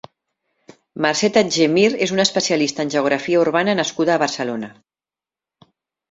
Mercè 1.05 1.27
Tatjer 1.33 1.67
Mir 1.73 1.83
és 2.05 2.13
una 2.15 2.23
especialista 2.27 2.85
en 2.87 2.91
geografia 2.93 3.41
urbana 3.43 3.75
nascuda 3.81 4.15
a 4.15 4.23
Barcelona. 4.25 4.71